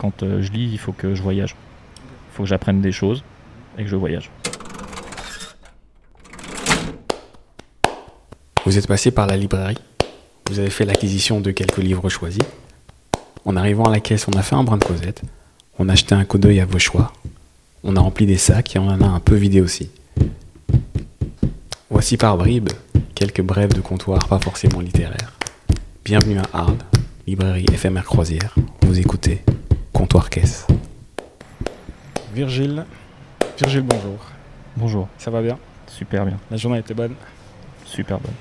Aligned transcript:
quand 0.00 0.22
euh, 0.22 0.40
je 0.40 0.50
lis, 0.50 0.70
il 0.72 0.78
faut 0.78 0.92
que 0.92 1.14
je 1.14 1.22
voyage. 1.22 1.54
Il 1.98 2.34
faut 2.34 2.42
que 2.44 2.48
j'apprenne 2.48 2.80
des 2.80 2.90
choses 2.90 3.22
et 3.76 3.82
que 3.82 3.88
je 3.88 3.96
voyage. 3.96 4.30
Vous 8.64 8.78
êtes 8.78 8.86
passé 8.86 9.10
par 9.10 9.26
la 9.26 9.36
librairie. 9.36 9.76
Vous 10.48 10.58
avez 10.58 10.70
fait 10.70 10.86
l'acquisition 10.86 11.40
de 11.40 11.50
quelques 11.50 11.78
livres 11.78 12.08
choisis. 12.08 12.42
En 13.44 13.56
arrivant 13.56 13.84
à 13.84 13.90
la 13.90 14.00
caisse, 14.00 14.26
on 14.26 14.38
a 14.38 14.42
fait 14.42 14.54
un 14.54 14.64
brin 14.64 14.78
de 14.78 14.84
causette. 14.84 15.22
On 15.78 15.88
a 15.88 15.92
acheté 15.92 16.14
un 16.14 16.24
coup 16.24 16.38
d'œil 16.38 16.60
à 16.60 16.64
vos 16.64 16.78
choix. 16.78 17.12
On 17.84 17.94
a 17.96 18.00
rempli 18.00 18.24
des 18.24 18.38
sacs 18.38 18.76
et 18.76 18.78
on 18.78 18.88
en 18.88 19.02
a 19.02 19.06
un 19.06 19.20
peu 19.20 19.34
vidé 19.34 19.60
aussi. 19.60 19.90
Voici 21.90 22.16
par 22.16 22.38
bribes 22.38 22.70
quelques 23.14 23.42
brèves 23.42 23.74
de 23.74 23.80
comptoir 23.82 24.26
pas 24.28 24.38
forcément 24.38 24.80
littéraires. 24.80 25.34
Bienvenue 26.04 26.38
à 26.38 26.44
Arles, 26.54 26.78
librairie 27.26 27.66
éphémère 27.70 28.04
croisière. 28.04 28.54
Vous 28.82 28.98
écoutez 28.98 29.42
Comptoir 30.00 30.30
Caisse. 30.30 30.66
Virgile. 32.32 32.86
Virgile, 33.58 33.82
bonjour. 33.82 34.16
Bonjour, 34.74 35.08
Ça 35.18 35.30
va 35.30 35.42
bien? 35.42 35.58
Super 35.88 36.24
bien, 36.24 36.38
La 36.50 36.56
journée 36.56 36.78
était 36.78 36.94
bonne? 36.94 37.12
Super 37.84 38.18
bonne. 38.18 38.32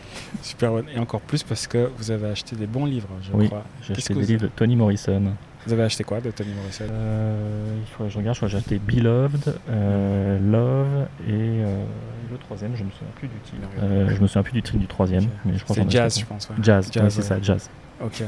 Super 0.42 0.72
bonne. 0.72 0.86
Et 0.96 0.98
encore 1.00 1.20
plus 1.20 1.44
parce 1.44 1.68
que 1.68 1.92
vous 1.98 2.12
avez 2.12 2.30
acheté 2.30 2.56
des 2.56 2.66
bons 2.66 2.86
livres, 2.86 3.10
je 3.22 3.34
Oui. 3.34 3.48
crois. 3.48 3.66
J'ai 3.82 3.92
acheté 3.92 4.14
que 4.14 4.20
des 4.20 4.24
vous- 4.24 4.28
livres 4.32 4.42
de 4.44 4.48
Toni 4.48 4.78
Morrison. 4.78 5.34
Vous 5.68 5.74
avez 5.74 5.84
acheté 5.84 6.04
quoi 6.04 6.22
de 6.22 6.32
Tony 6.32 6.52
Morrison 6.54 6.86
Euh, 6.90 7.76
il 7.82 7.88
faudrait 7.88 8.08
que 8.08 8.14
je 8.14 8.18
regarde, 8.18 8.36
je 8.36 8.40
crois 8.40 8.48
que 8.48 8.52
j'ai 8.54 8.58
acheté 8.58 8.80
Beloved, 8.80 9.56
euh, 9.70 10.40
Love 10.40 11.08
et 11.28 11.32
euh, 11.32 11.84
le 12.32 12.38
troisième, 12.38 12.76
je 12.76 12.84
me 12.84 12.90
souviens 12.92 13.12
plus 13.16 13.28
du 13.28 13.36
titre. 13.44 13.68
Euh, 13.84 14.10
je 14.10 14.22
me 14.22 14.28
souviens 14.28 14.44
plus 14.44 14.54
du 14.54 14.62
titre 14.62 14.78
du 14.78 14.88
troisième, 14.88 15.26
mais 15.46 15.58
je 15.58 15.64
crois 15.64 15.76
C'est 15.76 15.90
jazz, 15.92 16.18
je 16.20 16.26
pense. 16.26 16.50
ouais. 16.50 16.56
Jazz, 16.62 16.90
c'est 16.92 17.02
ouais. 17.02 17.10
ça, 17.10 17.42
jazz. 17.42 17.70
Ok. 18.02 18.24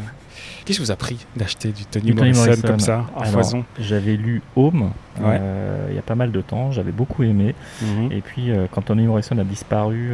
Qu'est-ce 0.65 0.77
qui 0.79 0.83
vous 0.83 0.91
a 0.91 0.97
pris 0.97 1.25
d'acheter 1.37 1.71
du 1.71 1.85
Tony 1.85 2.07
Du 2.07 2.13
Morrison, 2.13 2.45
Morrison. 2.47 2.67
comme 2.67 2.79
ça, 2.81 3.05
en 3.15 3.21
Alors, 3.21 3.31
foison? 3.31 3.63
J'avais 3.79 4.17
lu 4.17 4.41
Home 4.57 4.91
Ouais. 5.21 5.39
il 5.89 5.95
y 5.95 5.99
a 5.99 6.01
pas 6.01 6.15
mal 6.15 6.31
de 6.33 6.41
temps, 6.41 6.71
j'avais 6.71 6.91
beaucoup 6.91 7.23
aimé. 7.23 7.55
Mhm. 7.81 8.11
Et 8.11 8.19
puis 8.19 8.49
quand 8.71 8.81
Toni 8.81 9.05
Morrison 9.07 9.37
a 9.37 9.45
disparu 9.45 10.09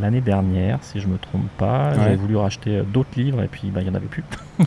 l'année 0.00 0.22
dernière, 0.22 0.78
si 0.80 1.00
je 1.00 1.06
me 1.08 1.18
trompe 1.18 1.48
pas, 1.58 1.92
j'avais 1.94 2.16
voulu 2.16 2.36
racheter 2.36 2.80
d'autres 2.82 3.10
livres 3.16 3.42
et 3.42 3.48
puis 3.48 3.70
bah, 3.70 3.82
il 3.82 3.86
y 3.86 3.90
en 3.90 3.94
avait 3.94 4.06
plus. 4.06 4.24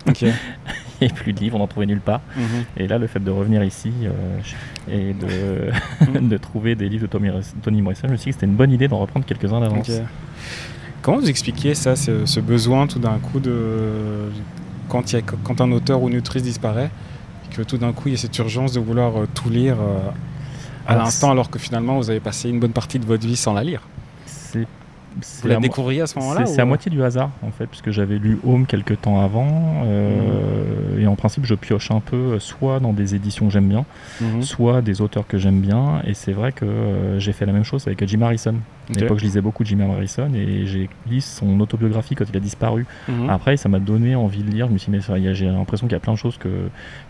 Ok. 0.08 0.26
Plus 1.16 1.34
de 1.34 1.40
livres, 1.40 1.56
on 1.56 1.60
n'en 1.60 1.68
trouvait 1.68 1.86
nulle 1.86 2.02
part. 2.02 2.22
Mhm. 2.36 2.44
Et 2.78 2.88
là, 2.88 2.98
le 2.98 3.08
fait 3.08 3.20
de 3.20 3.30
revenir 3.32 3.64
ici 3.64 3.92
euh, 4.04 4.12
et 4.92 5.14
de, 5.22 5.72
Mhm. 6.20 6.30
de 6.30 6.38
trouver 6.38 6.76
des 6.76 6.90
livres 6.90 7.08
de 7.08 7.52
Tony 7.64 7.82
Morrison, 7.82 8.08
je 8.08 8.12
me 8.14 8.18
suis 8.18 8.26
dit 8.26 8.30
que 8.32 8.34
c'était 8.42 8.46
une 8.52 8.56
bonne 8.58 8.72
idée 8.72 8.88
d'en 8.88 9.00
reprendre 9.00 9.26
quelques-uns 9.26 9.60
d'avance. 9.62 9.90
Comment 11.02 11.20
vous 11.20 11.30
expliquez 11.30 11.76
ça, 11.76 11.96
ce, 11.96 12.26
ce 12.26 12.40
besoin 12.40 12.88
tout 12.88 13.00
d'un 13.00 13.18
coup 13.20 13.40
de. 13.40 14.30
Quand, 14.90 15.12
y 15.14 15.18
a, 15.18 15.22
quand 15.22 15.62
un 15.62 15.72
auteur 15.72 16.02
ou 16.02 16.10
une 16.10 16.18
autrice 16.18 16.44
disparaît, 16.44 16.90
que 17.52 17.62
tout 17.62 17.78
d'un 17.78 17.92
coup 17.94 18.08
il 18.08 18.12
y 18.12 18.16
a 18.16 18.18
cette 18.18 18.38
urgence 18.40 18.72
de 18.74 18.80
vouloir 18.80 19.18
euh, 19.18 19.28
tout 19.34 19.50
lire 19.50 19.76
euh, 19.80 20.00
à 20.88 20.96
l'instant, 20.96 21.32
alors 21.32 21.50
que 21.50 21.60
finalement 21.60 21.98
vous 21.98 22.10
avez 22.10 22.20
passé 22.20 22.50
une 22.50 22.60
bonne 22.60 22.72
partie 22.72 22.98
de 23.00 23.06
votre 23.06 23.26
vie 23.28 23.36
sans 23.36 23.54
la 23.54 23.64
lire? 23.64 23.82
C'est 24.26 24.66
Vous 25.42 25.48
la 25.48 25.58
découvriez 25.58 26.02
à 26.02 26.08
ce 26.08 26.18
moment-là 26.20 26.46
c'est- 26.46 26.62
à 26.62 26.66
ou- 26.66 26.68
moitié 26.68 26.92
du 26.92 27.02
hasard 27.04 27.32
en 27.44 27.52
fait, 27.52 27.66
puisque 27.68 27.92
j'avais 27.92 28.18
lu 28.18 28.40
Home 28.46 28.66
quelques 28.66 29.02
temps 29.02 29.20
avant, 29.22 29.48
euh, 29.86 31.00
et 31.00 31.08
en 31.08 31.16
principe 31.16 31.46
je 31.46 31.56
pioche 31.56 31.92
un 31.92 32.00
peu 32.00 32.16
euh, 32.16 32.40
soit 32.40 32.80
dans 32.80 32.94
des 32.94 33.16
éditions 33.16 33.48
que 33.48 33.54
j'aime 33.54 33.68
bien, 33.68 33.86
Mhm. 34.22 34.42
soit 34.42 34.82
des 34.82 35.02
auteurs 35.02 35.28
que 35.28 35.38
j'aime 35.38 35.60
bien, 35.60 36.02
et 36.06 36.14
c'est 36.14 36.34
vrai 36.34 36.52
que 36.52 36.66
euh, 36.66 37.20
j'ai 37.20 37.34
fait 37.34 37.46
la 37.46 37.54
même 37.54 37.64
chose 37.64 37.88
avec 37.88 38.06
Jim 38.08 38.22
Harrison. 38.22 38.56
À 38.96 39.00
l'époque 39.02 39.20
je 39.20 39.26
lisais 39.26 39.42
beaucoup 39.42 39.66
Jim 39.66 39.80
Harrison, 39.82 40.30
et 40.34 40.66
j'ai 40.66 40.90
lu 41.10 41.20
son 41.22 41.60
autobiographie 41.60 42.16
quand 42.16 42.26
il 42.30 42.38
a 42.38 42.40
disparu. 42.40 42.86
Mhm. 43.10 43.30
Après, 43.30 43.58
ça 43.58 43.68
m'a 43.68 43.80
donné 43.80 44.16
envie 44.16 44.44
de 44.44 44.50
lire. 44.52 44.68
Je 44.68 44.74
me 44.74 44.78
suis 44.78 44.92
dit, 44.92 45.00
mais 45.10 45.34
j'ai 45.36 45.46
l'impression 45.48 45.88
qu'il 45.88 45.94
y 45.94 45.98
a 45.98 46.00
plein 46.00 46.14
de 46.14 46.18
choses 46.18 46.38
que, 46.38 46.48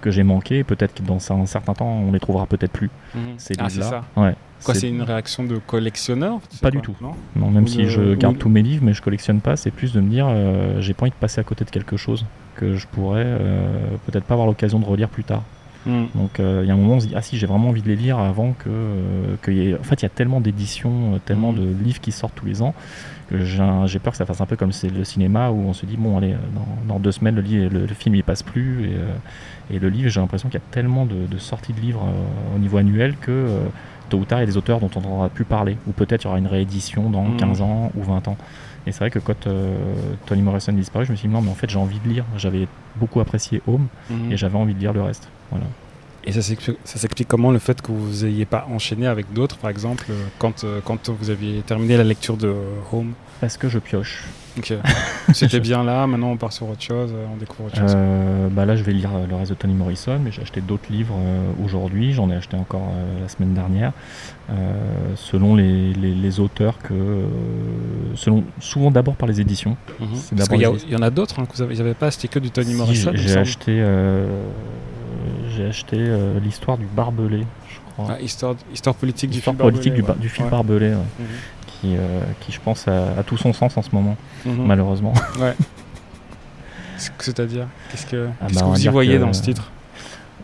que 0.02 0.10
j'ai 0.10 0.24
manquées. 0.24 0.64
Peut-être 0.64 0.96
que 0.96 1.04
dans 1.08 1.20
un 1.32 1.46
certain 1.46 1.74
temps, 1.74 1.88
on 2.08 2.12
les 2.12 2.20
trouvera 2.20 2.48
peut-être 2.48 2.72
plus. 2.72 2.90
Mhm. 3.14 3.22
Ces 3.38 3.54
Ah, 3.60 3.70
c'est 3.70 3.82
ça. 3.84 4.04
Ouais. 4.16 4.34
Quoi, 4.64 4.74
c'est 4.76 4.90
une 4.90 5.02
réaction 5.04 5.44
de 5.44 5.58
collectionneur 5.58 6.40
Pas 6.62 6.72
du 6.72 6.82
tout. 6.82 6.96
Non 7.02 7.14
Non, 7.36 7.50
même 7.50 7.64
Ou 7.64 7.68
si 7.68 7.78
de- 7.84 7.88
je 7.88 8.14
garde 8.16 8.36
de- 8.36 8.40
tous 8.40 8.50
mes 8.50 8.62
livres, 8.62 8.84
mais 8.84 8.94
je 8.94 9.02
collectionne 9.02 9.40
pas, 9.42 9.56
c'est 9.56 9.72
plus 9.72 9.94
de 9.94 10.02
me 10.02 10.10
dire, 10.10 10.26
euh, 10.30 10.82
j'ai 10.82 10.94
pas 10.94 11.04
envie 11.04 11.12
de 11.12 11.16
passer 11.16 11.40
à 11.40 11.44
côté 11.44 11.64
de 11.64 11.70
quelque 11.70 11.96
chose 11.98 12.26
que 12.56 12.76
je 12.76 12.88
pourrais 12.88 13.24
euh, 13.26 13.78
peut-être 14.08 14.24
pas 14.26 14.34
avoir 14.34 14.48
l'occasion 14.48 14.80
de 14.80 14.86
relire 14.86 15.10
plus 15.10 15.24
tard. 15.24 15.44
Mhm. 15.86 16.08
Donc 16.16 16.40
euh, 16.40 16.62
il 16.64 16.68
y 16.68 16.72
a 16.72 16.74
un 16.74 16.78
moment, 16.78 16.96
on 16.96 17.00
se 17.00 17.08
dit, 17.08 17.14
ah 17.16 17.22
si, 17.22 17.38
j'ai 17.38 17.46
vraiment 17.48 17.70
envie 17.70 17.82
de 17.84 17.88
les 17.88 17.96
lire 17.96 18.18
avant 18.20 18.54
que. 18.58 19.52
y 19.52 19.70
ait... 19.70 19.76
En 19.80 19.84
fait, 19.84 20.02
il 20.02 20.04
y 20.04 20.06
a 20.08 20.10
tellement 20.10 20.42
d'éditions, 20.42 21.20
tellement 21.26 21.52
Mhm. 21.54 21.60
de 21.60 21.84
livres 21.84 22.02
qui 22.02 22.12
sortent 22.12 22.36
tous 22.36 22.46
les 22.48 22.62
ans, 22.62 22.74
que 23.30 23.38
j'ai 23.46 24.00
peur 24.00 24.12
que 24.12 24.18
ça 24.18 24.26
fasse 24.26 24.42
un 24.42 24.46
peu 24.46 24.56
comme 24.56 24.72
c'est 24.72 24.90
le 24.90 25.04
cinéma 25.04 25.50
où 25.52 25.60
on 25.68 25.74
se 25.74 25.86
dit, 25.86 25.98
bon, 25.98 26.18
allez, 26.18 26.34
dans, 26.56 26.94
dans 26.96 27.00
deux 27.00 27.12
semaines, 27.12 27.36
le, 27.36 27.42
li- 27.42 27.70
le, 27.70 27.82
le 27.86 27.94
film 27.94 28.16
il 28.16 28.24
passe 28.24 28.42
plus. 28.44 28.90
Et, 29.72 29.76
et 29.76 29.80
le 29.80 29.90
livre, 29.90 30.10
j'ai 30.10 30.20
l'impression 30.20 30.50
qu'il 30.50 30.60
y 30.60 30.64
a 30.64 30.66
tellement 30.72 31.06
de, 31.06 31.28
de 31.30 31.38
sorties 31.38 31.74
de 31.74 31.80
livres 31.80 32.06
au 32.56 32.60
niveau 32.60 32.78
annuel 32.78 33.16
que. 33.22 33.48
Tôt 34.10 34.18
ou 34.20 34.26
tard, 34.26 34.40
il 34.40 34.42
y 34.42 34.44
a 34.44 34.48
des 34.48 34.58
auteurs 34.58 34.80
dont 34.80 34.90
on 34.96 35.02
n'entendra 35.02 35.30
plus 35.30 35.46
parler, 35.46 35.78
ou 35.88 35.92
peut-être 35.92 36.24
il 36.24 36.26
y 36.26 36.30
aura 36.30 36.38
une 36.40 36.48
réédition 36.48 37.10
dans 37.10 37.24
Mhm. 37.26 37.38
15 37.38 37.62
ans 37.62 37.92
ou 37.96 38.04
20 38.04 38.28
ans. 38.28 38.38
Et 38.86 38.92
c'est 38.94 39.00
vrai 39.00 39.10
que 39.12 39.20
quand 39.20 39.48
euh, 39.48 39.76
Toni 40.26 40.42
Morrison 40.42 40.72
disparu, 40.72 41.06
je 41.06 41.12
me 41.12 41.18
suis 41.18 41.28
dit 41.28 41.34
non, 41.34 41.42
mais 41.42 41.50
en 41.52 41.56
fait 41.56 41.70
j'ai 41.70 41.78
envie 41.80 42.00
de 42.00 42.08
lire. 42.08 42.24
J'avais 42.38 42.68
beaucoup 42.96 43.20
apprécié 43.20 43.62
Home 43.68 43.88
Mhm. 44.10 44.32
et 44.32 44.38
j'avais 44.38 44.58
envie 44.58 44.74
de 44.74 44.80
lire 44.80 44.94
le 44.94 45.02
reste. 45.02 45.28
Voilà. 45.52 45.66
Et 46.24 46.32
ça 46.32 46.42
s'explique, 46.42 46.78
ça 46.84 46.98
s'explique 47.00 47.28
comment 47.28 47.52
le 47.52 47.60
fait 47.60 47.82
que 47.82 47.92
vous 47.92 48.26
n'ayez 48.26 48.46
pas 48.46 48.68
enchaîné 48.74 49.08
avec 49.08 49.32
d'autres, 49.34 49.58
par 49.58 49.70
exemple, 49.70 50.06
euh, 50.10 50.26
quand, 50.40 50.64
euh, 50.64 50.80
quand 50.84 51.10
vous 51.10 51.30
aviez 51.30 51.62
terminé 51.62 51.96
la 51.98 52.04
lecture 52.04 52.36
de 52.38 52.54
Home? 52.92 53.14
Parce 53.40 53.56
que 53.58 53.70
je 53.70 53.80
pioche. 53.80 54.24
Ok. 54.58 54.74
C'était 55.34 55.60
bien 55.60 55.84
là, 55.84 56.08
maintenant 56.08 56.30
on 56.32 56.38
part 56.38 56.54
sur 56.54 56.70
autre 56.70 56.82
chose, 56.82 57.12
euh, 57.14 57.26
on 57.34 57.38
découvre 57.38 57.66
autre 57.68 57.76
chose. 57.78 57.94
Euh, 57.96 58.48
bah 58.50 58.66
là, 58.66 58.76
je 58.76 58.84
vais 58.84 58.94
lire 58.94 59.10
euh, 59.16 59.26
le 59.28 59.36
reste 59.36 59.52
de 59.52 59.56
Toni 59.56 59.74
Morrison, 59.74 60.20
mais 60.24 60.32
j'ai 60.32 60.42
acheté 60.42 60.62
d'autres 60.62 60.92
livres 60.92 61.16
euh, 61.18 61.52
aujourd'hui. 61.64 62.14
J'en 62.14 62.30
ai 62.30 62.36
acheté 62.36 62.56
encore 62.58 62.90
euh, 62.96 63.22
la 63.22 63.28
semaine 63.30 63.54
dernière, 63.54 63.92
euh, 64.50 64.54
selon 65.16 65.56
les, 65.56 65.94
les- 65.94 66.16
les 66.16 66.40
auteurs 66.40 66.78
que, 66.80 66.94
euh, 66.94 67.26
selon 68.16 68.44
souvent 68.60 68.90
d'abord 68.92 69.16
par 69.16 69.28
les 69.28 69.42
éditions. 69.42 69.78
Parce 70.36 70.50
qu'il 70.50 70.62
y, 70.62 70.96
en 70.96 71.02
a 71.02 71.10
d'autres 71.10 71.40
hein, 71.40 71.46
que 71.46 71.56
vous 71.56 71.62
avez, 71.62 71.74
vous 71.76 71.82
n'avez 71.82 71.94
pas 71.94 72.08
acheté 72.08 72.28
que 72.28 72.40
du 72.40 72.50
Tony 72.52 72.72
Si, 72.72 72.76
Morrison. 72.76 73.12
j'ai- 73.14 73.38
acheté, 73.38 73.74
euh, 73.80 74.26
j'ai 75.56 75.66
acheté 75.66 75.98
euh, 76.00 76.40
l'histoire 76.40 76.78
du 76.78 76.86
barbelé, 76.86 77.40
je 77.70 77.76
crois. 77.94 78.16
Ah, 78.18 78.22
histoire, 78.22 78.56
histoire 78.74 78.96
politique 78.96 79.30
du 79.32 79.42
film 79.42 79.56
politique 79.56 79.94
du, 79.94 80.02
Barbelé, 80.02 80.08
bar- 80.08 80.22
du 80.22 80.30
film 80.30 80.46
ouais. 80.46 80.52
Barbelé, 80.52 80.88
ouais, 80.90 80.96
Mhm. 81.20 81.26
Qui, 81.82 81.96
euh, 81.98 82.22
qui, 82.42 82.52
je 82.52 82.60
pense, 82.60 82.88
a, 82.88 83.20
a 83.20 83.24
tout 83.24 83.38
son 83.38 83.54
sens 83.54 83.78
en 83.78 83.82
ce 83.82 83.90
moment, 83.94 84.16
Mhm. 84.46 84.66
malheureusement. 84.66 85.14
Ouais. 85.40 85.56
C'est- 86.98 87.12
C'est-à-dire 87.20 87.68
Qu'est-ce 87.92 88.06
que, 88.08 88.28
Ah 88.42 88.48
bah, 88.54 88.62
que 88.62 88.66
vous 88.66 88.86
y 88.86 88.88
voyez 88.88 89.14
que- 89.18 89.22
dans 89.22 89.34
ce 89.34 89.44
titre? 89.44 89.72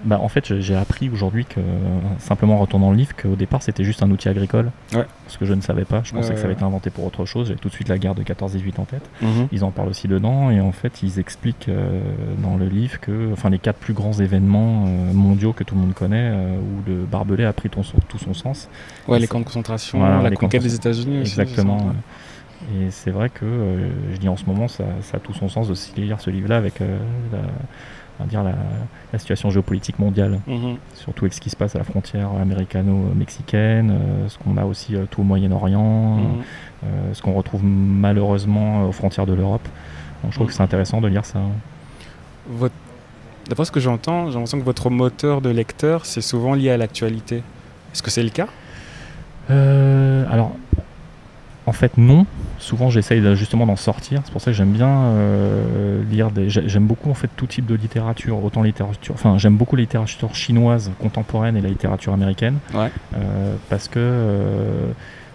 Bah, 0.04 0.20
en 0.22 0.28
fait, 0.28 0.60
j'ai- 0.60 0.76
appris 0.76 1.10
aujourd'hui 1.10 1.46
que, 1.46 1.60
simplement 2.20 2.56
en 2.56 2.60
retournant 2.60 2.92
le 2.92 2.98
livre, 2.98 3.16
qu'au 3.16 3.36
départ 3.36 3.62
c'était 3.64 3.84
juste 3.84 4.04
un 4.04 4.12
outil 4.12 4.28
agricole. 4.28 4.72
Ouais. 4.94 5.06
Ce 5.28 5.38
que 5.38 5.46
je 5.46 5.54
ne 5.54 5.62
savais 5.62 5.86
pas. 5.86 6.02
Je 6.04 6.12
pensais 6.14 6.30
Ouais, 6.30 6.34
que 6.34 6.40
ça 6.40 6.46
avait 6.46 6.54
été 6.56 6.64
inventé 6.64 6.90
pour 6.90 7.06
autre 7.06 7.26
chose. 7.26 7.48
J'ai 7.50 7.56
tout 7.56 7.70
de 7.70 7.74
suite 7.74 7.88
la 7.90 7.98
guerre 7.98 8.16
de 8.16 8.24
14-18 8.24 8.80
en 8.80 8.86
tête. 8.86 9.10
Mhm. 9.22 9.48
Ils 9.52 9.64
en 9.64 9.72
parlent 9.72 9.88
aussi 9.90 10.08
dedans. 10.08 10.50
Et 10.52 10.60
en 10.60 10.72
fait, 10.72 11.04
ils 11.04 11.20
expliquent 11.20 11.70
euh, 11.70 12.02
dans 12.40 12.56
le 12.58 12.66
livre 12.68 13.00
que 13.00 13.32
enfin, 13.32 13.50
les 13.50 13.60
quatre 13.60 13.78
plus 13.80 13.94
grands 13.94 14.14
événements 14.14 14.86
euh, 14.88 15.14
mondiaux 15.14 15.54
que 15.54 15.64
tout 15.64 15.76
le 15.76 15.82
monde 15.82 15.94
connaît, 15.94 16.32
euh, 16.34 16.58
où 16.58 16.90
le 16.90 16.96
barbelé 17.06 17.46
a 17.46 17.54
pris 17.54 17.70
ton- 17.70 17.82
tout 18.10 18.18
son 18.18 18.34
sens. 18.34 18.70
Ouais, 19.08 19.20
les 19.20 19.28
camps 19.28 19.40
de 19.40 19.46
concentration, 19.46 20.00
Voilà, 20.00 20.22
la 20.22 20.36
conquête 20.36 20.64
des 20.64 20.76
États-Unis. 20.76 21.20
Exactement. 21.20 21.94
Et 22.82 22.92
c'est 22.92 23.12
vrai 23.12 23.30
que 23.30 23.46
je 24.14 24.18
dis 24.18 24.30
en 24.30 24.38
ce 24.38 24.46
moment, 24.46 24.68
ça, 24.68 24.86
ça 25.02 25.18
a 25.18 25.20
tout 25.20 25.34
son 25.34 25.50
sens 25.50 25.68
de 25.68 26.02
lire 26.02 26.20
ce 26.22 26.30
livre-là 26.30 26.58
avec 26.58 26.80
la, 26.80 27.40
va 28.20 28.26
dire 28.26 28.44
la, 28.44 28.54
la 29.12 29.20
situation 29.20 29.50
géopolitique 29.50 30.00
mondiale. 30.00 30.40
Mhm. 30.48 30.78
surtout 30.96 31.26
avec 31.26 31.34
ce 31.34 31.42
qui 31.42 31.50
se 31.50 31.56
passe 31.56 31.76
à 31.76 31.80
la 31.80 31.84
frontière 31.84 32.30
américano-mexicaine, 32.42 33.92
euh, 33.92 34.30
ce 34.30 34.38
qu'on 34.38 34.58
a 34.58 34.66
aussi 34.66 34.96
euh, 34.96 35.06
tout 35.10 35.22
au 35.22 35.24
Moyen-Orient, 35.24 36.18
Mhm. 36.18 36.24
euh, 36.86 37.14
ce 37.14 37.22
qu'on 37.22 37.34
retrouve 37.34 37.64
malheureusement 37.64 38.88
aux 38.88 38.92
frontières 38.92 39.26
de 39.26 39.34
l'Europe. 39.34 39.68
Donc, 40.24 40.32
je 40.32 40.38
trouve 40.38 40.46
Mhm. 40.46 40.50
que 40.50 40.54
c'est 40.56 40.64
intéressant 40.64 41.02
de 41.02 41.08
lire 41.08 41.26
ça. 41.26 41.40
Votre- 42.50 42.74
D'après 43.50 43.66
ce 43.66 43.72
que 43.72 43.82
j'entends, 43.82 44.28
j'ai 44.28 44.34
l'impression 44.36 44.60
que 44.60 44.64
votre 44.64 44.90
moteur 44.90 45.42
de 45.42 45.50
lecteur, 45.50 46.06
c'est 46.06 46.22
souvent 46.22 46.54
lié 46.54 46.70
à 46.70 46.78
l'actualité. 46.78 47.38
Est-ce 47.94 48.02
que 48.02 48.10
c'est 48.10 48.24
le 48.24 48.30
cas? 48.30 48.48
Alors, 49.50 50.56
en 51.66 51.72
fait, 51.72 51.98
non. 51.98 52.26
Souvent, 52.60 52.90
j'essaye 52.90 53.22
justement 53.36 53.66
d'en 53.66 53.76
sortir. 53.76 54.22
C'est 54.26 54.32
pour 54.32 54.42
ça 54.42 54.52
que 54.52 54.58
j'aime 54.58 54.72
bien 54.72 54.88
euh, 54.88 56.02
lire 56.10 56.32
des. 56.32 56.50
j'ai- 56.50 56.68
J'aime 56.70 56.86
beaucoup 56.88 57.10
en 57.10 57.14
fait 57.14 57.30
tout 57.36 57.48
type 57.48 57.66
de 57.66 57.76
littérature, 57.76 58.44
autant 58.44 58.62
littérature. 58.64 59.14
Enfin, 59.16 59.38
j'aime 59.38 59.56
beaucoup 59.58 59.76
la 59.76 59.82
littérature 59.82 60.34
chinoise 60.36 60.92
contemporaine 61.00 61.58
et 61.58 61.62
la 61.62 61.70
littérature 61.70 62.14
américaine. 62.14 62.58
Ouais. 62.74 62.90
Euh, 63.16 63.56
parce 63.70 63.88
que 63.88 64.00
euh, 64.00 64.92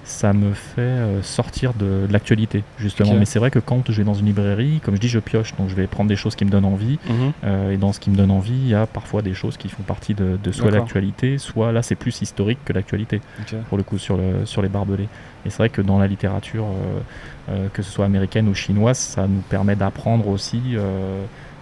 ça 0.08 0.32
me 0.32 0.54
fait 0.54 0.80
euh, 0.80 1.22
sortir 1.22 1.74
de, 1.74 2.06
de 2.06 2.12
l'actualité, 2.12 2.64
justement. 2.78 3.12
Mais 3.18 3.26
c'est 3.26 3.38
vrai 3.38 3.50
que 3.50 3.58
quand 3.58 3.90
je 3.90 3.96
vais 3.98 4.04
dans 4.04 4.14
une 4.14 4.24
librairie, 4.26 4.80
comme 4.82 4.96
je 4.96 5.00
dis, 5.00 5.08
je 5.08 5.18
pioche. 5.18 5.54
Donc, 5.58 5.68
je 5.68 5.74
vais 5.74 5.86
prendre 5.86 6.08
des 6.08 6.16
choses 6.16 6.34
qui 6.34 6.44
me 6.46 6.50
donnent 6.50 6.64
envie. 6.64 6.98
Mhm. 7.08 7.32
Euh, 7.44 7.70
et 7.72 7.76
dans 7.76 7.92
ce 7.92 8.00
qui 8.00 8.08
me 8.10 8.16
donne 8.16 8.30
envie, 8.30 8.52
il 8.54 8.68
y 8.68 8.74
a 8.74 8.86
parfois 8.86 9.20
des 9.22 9.34
choses 9.34 9.56
qui 9.58 9.68
font 9.68 9.82
partie 9.82 10.14
de, 10.14 10.38
de 10.42 10.50
soit 10.50 10.70
l'actualité, 10.78 11.36
soit 11.38 11.72
là, 11.72 11.82
c'est 11.82 11.94
plus 11.94 12.22
historique 12.22 12.58
que 12.64 12.72
l'actualité 12.72 13.20
pour 13.68 13.76
le 13.76 13.84
coup 13.84 13.98
sur, 13.98 14.16
le, 14.16 14.46
sur 14.46 14.62
les 14.62 14.68
barbelés. 14.70 15.08
Et 15.44 15.50
c'est 15.50 15.58
vrai 15.58 15.68
que 15.68 15.82
dans 15.82 15.98
la 15.98 16.06
littérature, 16.06 16.64
euh, 16.64 17.52
euh, 17.52 17.68
que 17.72 17.82
ce 17.82 17.90
soit 17.90 18.06
américaine 18.06 18.48
ou 18.48 18.54
chinoise, 18.54 18.98
ça 18.98 19.26
nous 19.28 19.40
permet 19.42 19.76
d'apprendre 19.76 20.26
aussi, 20.28 20.60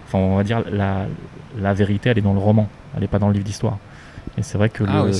enfin 0.07 0.19
on 0.19 0.37
va 0.37 0.45
dire 0.45 0.63
la, 0.71 1.07
la 1.61 1.75
vérité 1.75 2.11
elle 2.11 2.19
est 2.19 2.23
dans 2.23 2.33
le 2.33 2.39
roman. 2.41 2.69
Elle 2.95 3.01
n'est 3.03 3.09
pas 3.09 3.19
dans 3.19 3.27
le 3.29 3.35
livre 3.35 3.45
d'histoire. 3.45 3.79
Et 4.39 4.43
c'est 4.43 4.57
vrai 4.59 4.69
que 4.69 4.85
Ah 4.87 5.03
le- 5.05 5.11
oui, 5.11 5.15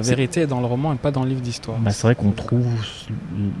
la 0.00 0.16
vérité 0.16 0.40
est 0.42 0.46
dans 0.46 0.60
le 0.60 0.66
roman 0.66 0.92
et 0.92 0.96
pas 0.96 1.10
dans 1.10 1.22
le 1.22 1.28
livre 1.28 1.40
d'histoire. 1.40 1.78
bah, 1.78 1.90
c'est 1.90 2.02
vrai 2.06 2.14
qu'on 2.14 2.30
trouve 2.30 2.66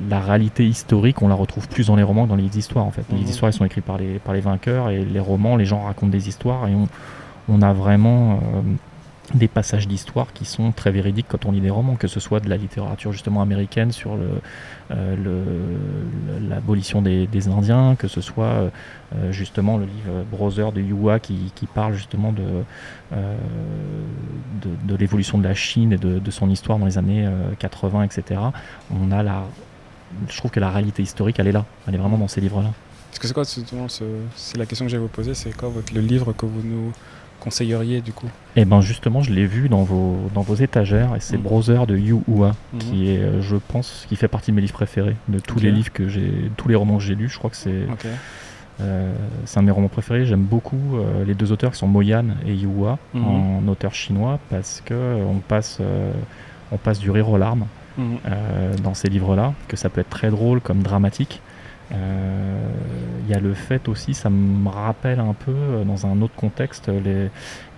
la 0.08 0.20
réalité 0.20 0.66
historique, 0.66 1.22
on 1.22 1.28
la 1.28 1.34
retrouve 1.34 1.68
plus 1.68 1.86
dans 1.88 1.96
les 1.96 2.02
romans 2.02 2.24
que 2.24 2.28
dans 2.30 2.36
les 2.36 2.42
livres 2.42 2.54
d'histoire 2.54 2.84
en 2.84 2.90
fait. 2.90 3.02
Les 3.10 3.14
livres 3.16 3.22
Mhm. 3.22 3.30
d'histoire 3.30 3.50
ils 3.50 3.54
sont 3.54 3.64
écrits 3.64 3.80
par 3.80 3.98
les, 3.98 4.18
par 4.18 4.34
les 4.34 4.40
vainqueurs 4.40 4.90
et 4.90 5.04
les 5.04 5.20
romans, 5.20 5.56
les 5.56 5.64
gens 5.66 5.82
racontent 5.82 6.10
des 6.12 6.28
histoires 6.28 6.66
et 6.68 6.74
on, 6.74 6.88
on 7.48 7.62
a 7.62 7.72
vraiment 7.72 8.32
euh, 8.34 8.60
des 9.34 9.48
passages 9.48 9.86
d'histoire 9.86 10.32
qui 10.32 10.44
sont 10.44 10.72
très 10.72 10.90
véridiques 10.90 11.26
quand 11.28 11.44
on 11.46 11.52
lit 11.52 11.60
des 11.60 11.70
romans, 11.70 11.96
que 11.96 12.08
ce 12.08 12.20
soit 12.20 12.40
de 12.40 12.48
la 12.48 12.56
littérature 12.56 13.12
justement 13.12 13.42
américaine 13.42 13.92
sur 13.92 14.16
euh, 14.90 15.16
l'abolition 16.48 17.02
des, 17.02 17.48
Indiens, 17.48 17.94
que 17.96 18.08
ce 18.08 18.20
soit 18.20 18.44
euh, 18.44 18.70
euh, 19.14 19.32
justement 19.32 19.78
le 19.78 19.84
livre 19.84 20.24
Brother 20.30 20.72
de 20.72 20.80
Yua 20.80 21.18
qui, 21.18 21.52
qui 21.54 21.66
parle 21.66 21.94
justement 21.94 22.32
de, 22.32 22.64
de, 23.12 24.96
l'évolution 24.96 25.38
de 25.38 25.44
la 25.44 25.54
Chine 25.54 25.92
et 25.92 25.98
de, 25.98 26.30
son 26.30 26.50
histoire 26.50 26.78
dans 26.78 26.86
les 26.86 26.98
années 26.98 27.26
euh, 27.26 27.52
80, 27.58 28.04
etc. 28.04 28.40
On 28.90 29.10
a 29.12 29.22
la, 29.22 29.44
je 30.28 30.36
trouve 30.36 30.50
que 30.50 30.60
la 30.60 30.70
réalité 30.70 31.02
historique, 31.02 31.38
elle 31.38 31.48
est 31.48 31.52
là, 31.52 31.64
elle 31.86 31.94
est 31.94 31.98
vraiment 31.98 32.18
dans 32.18 32.28
ces 32.28 32.40
livres-là. 32.40 32.72
C'est 33.10 33.32
quoi, 33.32 33.42
la 33.42 34.66
question 34.66 34.84
que 34.84 34.90
j'allais 34.90 35.02
vous 35.02 35.08
poser, 35.08 35.34
c'est 35.34 35.56
quoi 35.56 35.72
le 35.94 36.00
livre 36.00 36.32
que 36.32 36.46
vous 36.46 36.62
nous 36.62 36.92
conseilleriez 37.40 38.00
du 38.00 38.12
coup? 38.12 38.28
Et 38.56 38.64
ben 38.64 38.80
justement, 38.80 39.22
je 39.22 39.32
l'ai 39.32 39.46
vu 39.46 39.68
dans 39.68 39.82
vos, 39.84 40.16
dans 40.34 40.42
vos 40.42 40.54
étagères, 40.54 41.14
et 41.16 41.20
c'est 41.20 41.36
Mhm. 41.36 41.42
Brother 41.42 41.86
de 41.86 41.96
Yu 41.96 42.16
Hua, 42.28 42.54
Mhm. 42.72 42.78
qui 42.80 43.10
est, 43.10 43.18
euh, 43.18 43.40
je 43.42 43.56
pense, 43.56 44.04
qui 44.08 44.16
fait 44.16 44.28
partie 44.28 44.50
de 44.50 44.56
mes 44.56 44.62
livres 44.62 44.74
préférés, 44.74 45.16
de 45.28 45.38
tous 45.38 45.58
les 45.60 45.70
livres 45.70 45.92
que 45.92 46.08
j'ai, 46.08 46.50
tous 46.56 46.68
les 46.68 46.74
romans 46.74 46.96
que 46.98 47.04
j'ai 47.04 47.14
lus. 47.14 47.28
Je 47.28 47.38
crois 47.38 47.50
que 47.50 47.56
c'est, 47.56 47.86
euh, 48.80 49.12
c'est 49.44 49.58
un 49.58 49.62
de 49.62 49.66
mes 49.66 49.72
romans 49.72 49.88
préférés. 49.88 50.24
J'aime 50.24 50.42
beaucoup 50.44 50.96
euh, 50.96 51.24
les 51.24 51.34
deux 51.34 51.50
auteurs 51.52 51.72
qui 51.72 51.78
sont 51.78 51.88
Moyan 51.88 52.24
et 52.46 52.54
Yu 52.54 52.68
Hua, 52.68 52.98
Mhm. 53.14 53.24
en 53.26 53.68
auteur 53.68 53.94
chinois, 53.94 54.38
parce 54.50 54.82
que 54.84 54.94
euh, 54.94 55.24
on 55.28 55.38
passe, 55.38 55.80
on 56.72 56.76
passe 56.76 56.98
du 56.98 57.10
rire 57.10 57.28
aux 57.28 57.38
larmes. 57.38 57.66
Mhm. 57.96 58.18
euh, 58.26 58.74
dans 58.84 58.94
ces 58.94 59.08
livres-là, 59.08 59.54
que 59.66 59.76
ça 59.76 59.88
peut 59.88 60.00
être 60.00 60.08
très 60.10 60.30
drôle 60.30 60.60
comme 60.60 60.82
dramatique. 60.84 61.40
Euh, 61.92 62.68
Il 63.24 63.30
y 63.32 63.34
a 63.34 63.40
le 63.40 63.52
fait 63.54 63.88
aussi, 63.88 64.14
ça 64.14 64.30
me 64.30 64.68
rappelle 64.68 65.20
un 65.20 65.34
peu, 65.34 65.52
euh, 65.52 65.84
dans 65.84 66.06
un 66.06 66.20
autre 66.22 66.34
contexte, 66.34 66.88
les, 66.88 67.28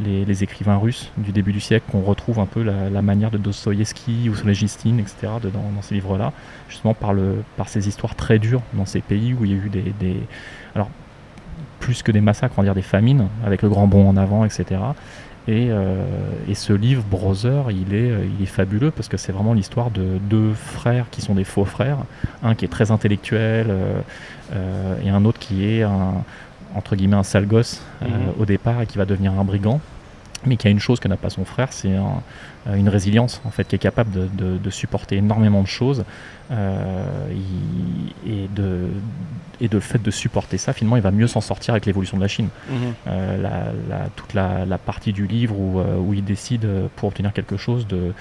les, 0.01 0.25
les 0.25 0.45
écrivains 0.45 0.77
russes 0.77 1.11
du 1.17 1.33
début 1.33 1.53
du 1.53 1.61
siècle, 1.61 1.87
qu'on 1.91 2.03
retrouve 2.03 2.39
un 2.39 2.47
peu 2.47 2.63
la, 2.63 2.89
la 2.91 3.03
manière 3.03 3.31
de 3.33 3.39
Dostoïevski 3.39 4.29
ou 4.31 4.35
Solzhenitsyn, 4.37 4.99
etc., 4.99 5.17
de- 5.43 5.51
dans, 5.51 5.71
dans 5.75 5.83
ces 5.83 5.95
livres-là, 5.95 6.33
justement 6.69 6.95
par, 6.95 7.13
le, 7.13 7.43
par 7.57 7.69
ces 7.69 7.89
histoires 7.89 8.15
très 8.15 8.39
dures 8.39 8.63
dans 8.75 8.87
ces 8.87 9.01
pays 9.01 9.35
où 9.35 9.45
il 9.45 9.51
y 9.51 9.55
a 9.55 9.57
eu 9.59 9.69
des... 9.71 9.93
des 9.99 10.17
alors, 10.75 10.89
plus 11.81 12.03
que 12.03 12.13
des 12.13 12.21
massacres, 12.21 12.55
on 12.59 12.63
va 12.63 12.67
dire 12.67 12.75
des 12.75 12.83
famines, 12.83 13.27
avec 13.45 13.63
le 13.63 13.69
grand 13.71 13.87
bond 13.87 14.09
en 14.09 14.17
avant, 14.17 14.45
etc. 14.45 14.81
Et, 15.49 15.69
euh, 15.71 16.05
et 16.49 16.55
ce 16.55 16.73
livre, 16.73 17.03
Brother, 17.11 17.71
il 17.71 17.95
est, 17.95 18.11
euh, 18.11 18.25
il 18.39 18.43
est 18.43 18.47
fabuleux 18.47 18.91
parce 18.91 19.09
que 19.09 19.17
c'est 19.17 19.33
vraiment 19.33 19.55
l'histoire 19.55 19.91
de 19.91 20.19
deux 20.29 20.53
frères 20.53 21.07
qui 21.11 21.23
sont 21.23 21.35
des 21.35 21.45
faux 21.45 21.65
frères. 21.65 21.99
Un 22.43 22.55
qui 22.55 22.65
est 22.67 22.69
très 22.69 22.91
intellectuel 22.91 23.67
euh, 23.71 24.95
et 25.05 25.09
un 25.11 25.25
autre 25.25 25.39
qui 25.39 25.65
est 25.67 25.83
un, 25.83 26.13
entre 26.75 26.95
guillemets 26.95 27.17
un 27.17 27.23
sale 27.23 27.47
gosse 27.47 27.83
Mhm. 28.03 28.09
au 28.39 28.45
départ 28.45 28.83
et 28.83 28.87
qui 28.87 28.99
va 28.99 29.05
devenir 29.07 29.33
un 29.39 29.45
brigand. 29.45 29.81
Mais 30.47 30.57
qui 30.57 30.69
a 30.69 30.71
une 30.71 30.81
chose 30.81 31.01
que 31.01 31.09
n'a 31.09 31.17
pas 31.19 31.31
son 31.31 31.45
frère, 31.45 31.73
c'est 31.73 31.95
un- 31.95 32.23
euh, 32.67 32.75
une 32.75 32.89
résilience 32.89 33.41
en 33.45 33.51
fait, 33.51 33.65
qui 33.69 33.77
est 33.77 33.79
capable 33.79 34.11
de, 34.11 34.27
de- 34.33 34.57
de 34.59 34.71
supporter 34.71 35.17
énormément 35.17 35.63
de 35.63 35.67
choses. 35.67 36.05
Euh, 36.51 37.05
et, 38.27 38.49
de, 38.55 38.89
et 39.61 39.69
de 39.69 39.75
le 39.75 39.81
fait 39.81 40.03
de 40.03 40.11
supporter 40.11 40.59
ça, 40.59 40.73
finalement, 40.73 40.97
il 40.97 41.03
va 41.03 41.11
mieux 41.13 41.27
s'en 41.29 41.41
sortir 41.41 41.75
avec 41.75 41.87
l'évolution 41.87 42.17
de 42.17 42.23
la 42.23 42.29
Chine. 42.29 42.49
Mhm. 42.69 42.77
Euh, 43.07 43.37
la, 43.41 43.51
la- 43.89 44.09
toute 44.17 44.35
la, 44.35 44.65
la 44.67 44.79
partie 44.79 45.13
du 45.13 45.27
livre 45.27 45.55
où, 45.59 45.81
où 45.81 46.13
il 46.15 46.25
décide, 46.25 46.67
pour 46.97 47.09
obtenir 47.09 47.33
quelque 47.33 47.57
chose, 47.57 47.87
de, 47.87 48.13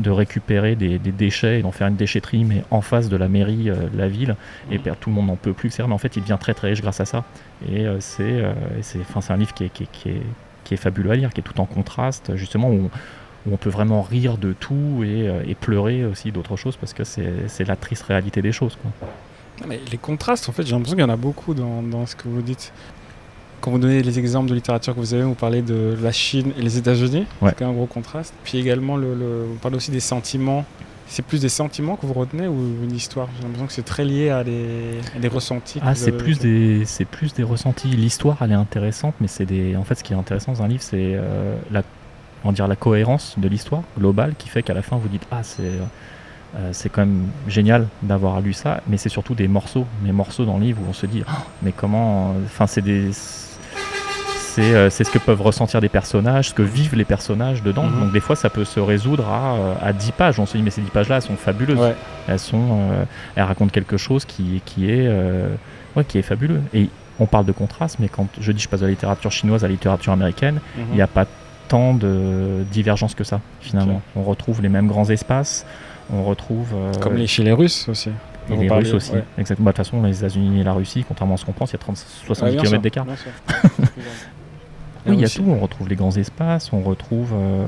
de 0.00 0.10
récupérer 0.10 0.74
des, 0.76 0.98
des 0.98 1.12
déchets 1.12 1.60
et 1.60 1.62
d'en 1.62 1.72
faire 1.72 1.86
une 1.88 1.96
déchetterie, 1.96 2.44
mais 2.44 2.62
en 2.70 2.80
face 2.82 3.08
de 3.08 3.16
la 3.16 3.28
mairie 3.28 3.70
euh, 3.70 3.88
de 3.88 3.96
la 3.98 4.08
ville, 4.08 4.36
et 4.70 4.78
Mhm. 4.78 4.94
tout 5.00 5.08
le 5.10 5.14
monde 5.16 5.26
n'en 5.28 5.36
peut 5.36 5.52
plus, 5.54 5.68
etc. 5.68 5.84
Mais 5.86 5.94
en 5.94 5.98
fait, 5.98 6.16
il 6.16 6.22
devient 6.22 6.36
très 6.38 6.54
très 6.54 6.68
riche 6.70 6.82
grâce 6.82 7.00
à 7.00 7.04
ça. 7.06 7.24
Et 7.72 7.86
c'est 8.00 8.44
c'est 8.82 9.00
enfin, 9.00 9.20
c'est 9.20 9.32
un 9.32 9.36
livre 9.36 9.52
qui 9.54 9.64
est, 9.64 9.68
qui, 9.70 9.84
est, 9.84 9.88
qui, 9.92 10.08
est, 10.10 10.22
qui 10.68 10.74
est 10.74 10.76
fabuleux 10.78 11.10
à 11.10 11.16
lire, 11.16 11.32
qui 11.32 11.40
est 11.40 11.42
tout 11.42 11.58
en 11.60 11.64
contraste, 11.64 12.36
justement, 12.36 12.68
où, 12.70 12.90
où 13.46 13.52
on 13.52 13.56
peut 13.56 13.70
vraiment 13.70 14.02
rire 14.02 14.36
de 14.36 14.52
tout 14.52 15.02
et, 15.02 15.26
euh, 15.26 15.42
et 15.46 15.54
pleurer 15.54 16.04
aussi 16.04 16.30
d'autres 16.30 16.56
choses, 16.56 16.76
parce 16.76 16.92
que 16.92 17.04
c'est 17.04 17.64
la 17.66 17.74
triste 17.76 18.02
réalité 18.02 18.42
des 18.42 18.52
choses. 18.52 18.76
Quoi. 18.80 18.90
Mais 19.66 19.80
les 19.90 19.96
contrastes, 19.98 20.48
en 20.48 20.52
fait, 20.52 20.64
j'ai 20.66 20.72
l'impression 20.72 20.94
qu'il 20.96 21.04
y 21.04 21.08
en 21.08 21.12
a 21.12 21.16
beaucoup 21.16 21.54
dans, 21.54 21.82
dans 21.82 22.04
ce 22.06 22.14
que 22.14 22.28
vous 22.28 22.42
dites. 22.42 22.72
Quand 23.60 23.70
vous 23.72 23.78
donnez 23.78 24.02
les 24.02 24.18
exemples 24.20 24.48
de 24.50 24.54
littérature 24.54 24.94
que 24.94 25.00
vous 25.00 25.14
avez, 25.14 25.24
vous 25.24 25.34
parlez 25.34 25.62
de 25.62 25.96
la 26.00 26.12
Chine 26.12 26.52
et 26.58 26.62
les 26.62 26.76
États-Unis, 26.78 27.24
Ouais. 27.40 27.52
c'est 27.58 27.64
un 27.64 27.72
gros 27.72 27.86
contraste. 27.86 28.34
Puis 28.44 28.58
également, 28.58 28.96
le, 28.96 29.14
le- 29.14 29.44
vous 29.48 29.56
parlez 29.56 29.76
aussi 29.78 29.90
des 29.90 29.98
sentiments. 30.00 30.64
C'est 31.08 31.24
plus 31.24 31.40
des 31.40 31.48
sentiments 31.48 31.96
que 31.96 32.04
vous 32.04 32.12
retenez 32.12 32.46
ou 32.48 32.84
une 32.84 32.94
histoire? 32.94 33.28
J'ai 33.36 33.42
l'impression 33.42 33.66
que 33.66 33.72
c'est 33.72 33.84
très 33.84 34.04
lié 34.04 34.28
à 34.28 34.44
des, 34.44 35.00
à 35.16 35.18
des 35.18 35.28
ressentis. 35.28 35.80
Ah, 35.82 35.94
c'est 35.94 36.08
avez 36.08 36.18
plus 36.18 36.38
des, 36.38 36.84
c'est 36.84 37.06
plus 37.06 37.32
des 37.32 37.42
ressentis. 37.42 37.88
L'histoire, 37.88 38.36
elle 38.42 38.52
est 38.52 38.54
intéressante, 38.54 39.14
mais 39.20 39.26
c'est 39.26 39.46
des, 39.46 39.74
en 39.74 39.84
fait, 39.84 39.94
ce 39.94 40.04
qui 40.04 40.12
est 40.12 40.16
intéressant 40.16 40.52
dans 40.52 40.62
un 40.62 40.68
livre, 40.68 40.82
c'est 40.82 41.14
euh, 41.14 41.56
la, 41.70 41.82
on 42.44 42.48
va 42.48 42.54
dire 42.54 42.68
la 42.68 42.76
cohérence 42.76 43.34
de 43.38 43.48
l'histoire 43.48 43.82
globale 43.98 44.34
qui 44.36 44.48
fait 44.48 44.62
qu'à 44.62 44.74
la 44.74 44.82
fin, 44.82 44.96
vous 44.96 45.08
dites 45.08 45.26
ah 45.30 45.42
c'est, 45.42 45.62
euh, 46.56 46.70
c'est 46.72 46.90
quand 46.90 47.02
même 47.02 47.28
génial 47.46 47.88
d'avoir 48.02 48.40
lu 48.42 48.52
ça, 48.52 48.82
mais 48.86 48.98
c'est 48.98 49.08
surtout 49.08 49.34
des 49.34 49.48
morceaux, 49.48 49.86
des 50.04 50.12
morceaux 50.12 50.44
dans 50.44 50.58
le 50.58 50.64
livre 50.64 50.82
où 50.86 50.90
on 50.90 50.92
se 50.92 51.06
dit 51.06 51.22
Ah, 51.26 51.44
mais 51.62 51.72
comment, 51.72 52.34
enfin 52.44 52.66
c'est 52.66 52.82
des 52.82 53.10
c'est 54.62 54.74
euh, 54.74 54.90
c'est 54.90 55.04
ce 55.04 55.10
que 55.10 55.18
peuvent 55.18 55.40
ressentir 55.42 55.80
des 55.80 55.88
personnages, 55.88 56.48
ce 56.50 56.54
que 56.54 56.62
vivent 56.62 56.94
les 56.96 57.04
personnages 57.04 57.62
dedans. 57.62 57.84
Mhm. 57.84 58.00
Donc 58.00 58.12
des 58.12 58.20
fois, 58.20 58.36
ça 58.36 58.50
peut 58.50 58.64
se 58.64 58.80
résoudre 58.80 59.28
à, 59.28 59.54
euh, 59.54 59.74
à 59.82 59.92
10 59.92 60.12
pages. 60.12 60.38
On 60.40 60.46
se 60.46 60.56
dit, 60.56 60.62
mais 60.62 60.70
ces 60.70 60.80
10 60.82 60.90
pages-là, 60.90 61.16
elles 61.16 61.22
sont 61.22 61.36
fabuleuses 61.36 61.78
Ouais. 61.78 61.94
elles 62.28 62.38
sont 62.38 62.60
euh, 62.92 63.04
elles 63.36 63.42
racontent 63.44 63.70
quelque 63.70 63.96
chose 63.96 64.24
qui, 64.24 64.60
qui 64.64 64.90
est 64.90 65.06
euh, 65.06 65.48
ouais, 65.96 66.04
qui 66.04 66.18
est 66.18 66.22
fabuleux 66.22 66.60
et 66.74 66.88
on 67.20 67.26
parle 67.26 67.46
de 67.46 67.52
contraste 67.52 67.96
mais 67.98 68.08
quand 68.08 68.28
je 68.40 68.52
dis 68.52 68.62
je 68.62 68.68
passe 68.68 68.80
de 68.80 68.86
la 68.86 68.90
littérature 68.90 69.32
chinoise 69.32 69.64
à 69.64 69.66
la 69.68 69.72
littérature 69.72 70.12
américaine 70.12 70.60
Mhm. 70.76 70.84
il 70.90 70.94
n'y 70.96 71.02
a 71.02 71.06
pas 71.08 71.26
tant 71.68 71.92
de 71.94 72.64
divergence 72.70 73.14
que 73.14 73.24
ça 73.24 73.40
finalement 73.60 74.00
on 74.16 74.22
retrouve 74.22 74.62
les 74.62 74.68
mêmes 74.68 74.86
grands 74.86 75.08
espaces 75.10 75.66
on 76.12 76.22
retrouve 76.24 76.68
Comme 77.00 77.16
les, 77.16 77.26
chez 77.26 77.42
les 77.42 77.52
Russes 77.52 77.88
aussi. 77.88 78.10
et 78.50 78.56
les 78.56 78.70
Russes 78.70 78.94
aussi 78.94 79.12
ouais. 79.12 79.24
exactement 79.36 79.66
Bah, 79.66 79.72
de 79.72 79.76
toute 79.76 79.84
façon 79.86 80.02
les 80.02 80.18
États-Unis 80.18 80.60
et 80.60 80.64
la 80.64 80.72
Russie 80.72 81.04
contrairement 81.06 81.34
à 81.34 81.36
ce 81.38 81.44
qu'on 81.44 81.52
pense 81.52 81.70
il 81.70 81.74
y 81.74 81.76
a 81.76 81.80
30, 81.80 81.96
70 82.26 82.42
Ouais, 82.42 82.52
bien 82.52 82.62
km 82.62 82.82
d'écart. 82.82 83.06
Oui, 85.06 85.14
il 85.14 85.20
y 85.20 85.24
a 85.24 85.28
tout. 85.28 85.44
On 85.46 85.58
retrouve 85.58 85.88
les 85.88 85.96
grands 85.96 86.16
espaces, 86.16 86.72
on 86.72 86.80
retrouve 86.80 87.32
euh, 87.34 87.64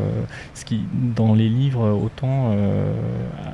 ce 0.54 0.64
qui, 0.64 0.80
dans 1.16 1.34
les 1.34 1.49
livres, 1.49 1.88
autant 1.90 2.50
euh, 2.52 2.92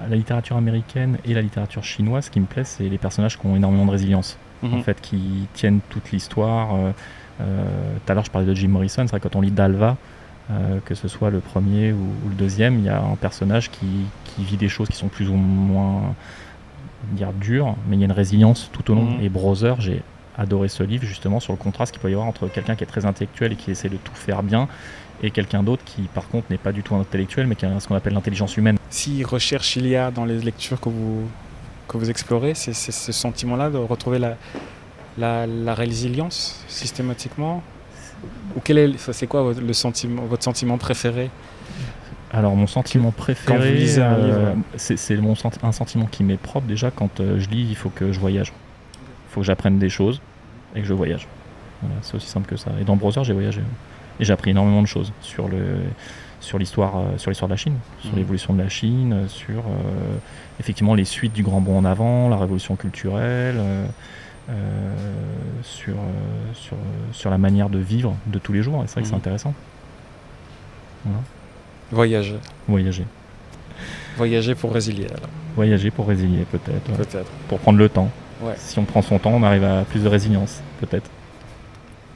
la 0.08 0.16
littérature 0.16 0.56
américaine 0.56 1.18
et 1.24 1.34
la 1.34 1.42
littérature 1.42 1.84
chinoise, 1.84 2.26
ce 2.26 2.30
qui 2.30 2.40
me 2.40 2.46
plaît, 2.46 2.64
c'est 2.64 2.88
les 2.88 2.98
personnages 2.98 3.38
qui 3.38 3.46
ont 3.46 3.56
énormément 3.56 3.86
de 3.86 3.90
résilience, 3.92 4.38
Mhm. 4.62 4.74
en 4.74 4.82
fait, 4.82 5.00
qui 5.00 5.46
tiennent 5.54 5.80
toute 5.90 6.10
l'histoire. 6.12 6.74
euh, 6.76 6.92
Tout 8.06 8.10
à 8.10 8.14
l'heure, 8.14 8.24
je 8.24 8.30
parlais 8.30 8.46
de 8.46 8.54
Jim 8.54 8.68
Morrison. 8.68 9.02
C'est 9.02 9.10
vrai 9.10 9.20
que 9.20 9.28
quand 9.28 9.36
on 9.36 9.42
lit 9.42 9.50
Dalva, 9.50 9.98
euh, 10.50 10.78
que 10.86 10.94
ce 10.94 11.06
soit 11.08 11.28
le 11.28 11.40
premier 11.40 11.92
ou, 11.92 11.96
ou 12.24 12.28
le 12.30 12.34
deuxième, 12.34 12.78
il 12.78 12.84
y 12.86 12.88
a 12.88 12.98
un 13.02 13.16
personnage 13.16 13.70
qui, 13.70 13.86
qui 14.24 14.42
vit 14.42 14.56
des 14.56 14.68
choses 14.70 14.88
qui 14.88 14.96
sont 14.96 15.08
plus 15.08 15.28
ou 15.28 15.34
moins 15.34 16.14
dire 17.12 17.32
dures, 17.34 17.76
mais 17.88 17.96
il 17.96 18.00
y 18.00 18.02
a 18.04 18.06
une 18.06 18.12
résilience 18.12 18.70
tout 18.72 18.90
au 18.90 18.94
long. 18.94 19.04
Mhm. 19.04 19.20
Et 19.22 19.28
Brother, 19.28 19.78
j'ai 19.82 20.00
adoré 20.36 20.68
ce 20.68 20.82
livre 20.82 21.04
justement 21.04 21.40
sur 21.40 21.52
le 21.52 21.58
contraste 21.58 21.92
qu'il 21.92 22.00
peut 22.00 22.10
y 22.10 22.14
avoir 22.14 22.28
entre 22.28 22.48
quelqu'un 22.48 22.74
qui 22.76 22.84
est 22.84 22.86
très 22.86 23.06
intellectuel 23.06 23.52
et 23.52 23.56
qui 23.56 23.70
essaie 23.70 23.88
de 23.88 23.96
tout 23.96 24.14
faire 24.14 24.42
bien 24.42 24.68
et 25.22 25.30
quelqu'un 25.30 25.62
d'autre 25.62 25.82
qui 25.84 26.02
par 26.02 26.28
contre 26.28 26.46
n'est 26.50 26.58
pas 26.58 26.72
du 26.72 26.82
tout 26.82 26.94
intellectuel 26.94 27.46
mais 27.46 27.54
qui 27.54 27.64
a 27.64 27.80
ce 27.80 27.88
qu'on 27.88 27.94
appelle 27.94 28.14
l'intelligence 28.14 28.56
humaine. 28.56 28.76
Si 28.90 29.24
recherche 29.24 29.76
il 29.76 29.86
y 29.86 29.96
a 29.96 30.10
dans 30.10 30.24
les 30.24 30.38
lectures 30.38 30.80
que 30.80 30.88
vous, 30.90 31.22
que 31.88 31.96
vous 31.96 32.10
explorez, 32.10 32.54
c'est 32.54 32.74
ce 32.74 33.12
sentiment-là 33.12 33.70
de 33.70 33.78
retrouver 33.78 34.18
la, 34.18 34.36
la, 35.16 35.46
la 35.46 35.74
résilience 35.74 36.64
systématiquement? 36.68 37.62
Ou 38.56 38.60
quel 38.64 38.78
est, 38.78 39.12
c'est 39.12 39.26
quoi 39.26 39.42
votre, 39.42 39.60
le 39.60 39.72
sentiment, 39.72 40.22
votre 40.22 40.42
sentiment 40.44 40.78
préféré? 40.78 41.30
Alors 42.32 42.56
mon 42.56 42.66
sentiment 42.66 43.12
préféré, 43.12 43.86
euh, 43.98 44.52
c'est 44.76 44.96
c'est 44.96 45.16
mon 45.16 45.34
senti- 45.34 45.60
un 45.62 45.72
sentiment 45.72 46.06
qui 46.06 46.24
m'est 46.24 46.36
propre 46.36 46.66
déjà 46.66 46.90
quand 46.90 47.20
euh, 47.20 47.38
je 47.38 47.48
lis, 47.48 47.66
il 47.68 47.76
faut 47.76 47.88
que 47.88 48.12
je 48.12 48.18
voyage. 48.18 48.52
Faut 49.36 49.40
que 49.42 49.46
j'apprenne 49.46 49.78
des 49.78 49.90
choses 49.90 50.22
et 50.74 50.80
que 50.80 50.86
je 50.86 50.94
voyage. 50.94 51.28
Voilà, 51.82 51.96
c'est 52.00 52.14
aussi 52.14 52.26
simple 52.26 52.48
que 52.48 52.56
ça. 52.56 52.70
Et 52.80 52.84
dans 52.84 52.96
Browser, 52.96 53.22
j'ai 53.22 53.34
voyagé. 53.34 53.60
Et 54.18 54.24
j'ai 54.24 54.32
appris 54.32 54.52
énormément 54.52 54.80
de 54.80 54.86
choses 54.86 55.12
sur 55.20 55.46
le 55.46 55.58
sur 56.40 56.58
l'histoire 56.58 56.96
euh, 56.96 57.18
sur 57.18 57.30
l'histoire 57.30 57.48
de 57.48 57.52
la 57.52 57.58
Chine, 57.58 57.74
sur 58.00 58.12
Mhm. 58.12 58.16
l'évolution 58.18 58.54
de 58.54 58.62
la 58.62 58.70
Chine, 58.70 59.12
euh, 59.12 59.28
sur 59.28 59.58
euh, 59.58 60.16
effectivement 60.58 60.94
les 60.94 61.04
suites 61.04 61.34
du 61.34 61.42
grand 61.42 61.60
bond 61.60 61.76
en 61.76 61.84
avant, 61.84 62.30
la 62.30 62.38
révolution 62.38 62.76
culturelle, 62.76 63.56
euh, 63.58 63.86
euh, 64.48 64.94
sur, 65.62 65.96
sur 66.54 66.76
sur 67.12 67.28
la 67.28 67.36
manière 67.36 67.68
de 67.68 67.78
vivre 67.78 68.16
de 68.28 68.38
tous 68.38 68.54
les 68.54 68.62
jours. 68.62 68.82
Et 68.84 68.86
c'est 68.86 68.94
vrai 68.94 69.02
que 69.02 69.08
c'est 69.08 69.12
Mhm. 69.12 69.18
intéressant. 69.20 69.52
Voilà. 71.04 71.20
Voyager. 71.92 72.36
Voyager. 72.68 73.04
Voyager 74.16 74.54
pour 74.54 74.72
résilier, 74.72 75.08
alors, 75.08 75.28
Voyager 75.56 75.90
pour 75.90 76.08
résilier 76.08 76.46
peut-être, 76.50 76.88
ouais. 76.90 76.96
peut-être. 76.96 77.30
pour 77.48 77.58
prendre 77.58 77.78
le 77.78 77.90
temps. 77.90 78.10
Si 78.56 78.78
on 78.78 78.84
prend 78.84 79.02
son 79.02 79.18
temps, 79.18 79.32
on 79.32 79.42
arrive 79.42 79.64
à 79.64 79.84
plus 79.84 80.02
de 80.02 80.08
résilience, 80.08 80.62
peut-être. 80.80 81.10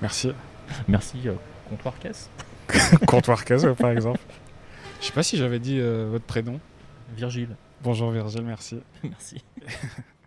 Merci. 0.03 0.33
Merci, 0.89 1.21
euh, 1.27 1.33
comptoir 1.69 1.99
caisse. 1.99 2.31
comptoir 3.07 3.45
caisse, 3.45 3.67
par 3.79 3.91
exemple. 3.91 4.21
Je 5.01 5.07
sais 5.07 5.13
pas 5.13 5.23
si 5.23 5.37
j'avais 5.37 5.59
dit 5.59 5.79
euh, 5.81 6.09
votre 6.11 6.25
prénom. 6.25 6.61
Virgile. 7.17 7.57
Bonjour 7.83 8.11
Virgile, 8.11 8.43
merci. 8.43 8.81
Merci. 9.03 9.43